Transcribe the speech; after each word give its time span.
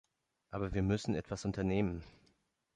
Aber 0.49 0.73
wir 0.73 0.81
müssen 0.81 1.13
etwas 1.13 1.45
unternehmen. 1.45 2.03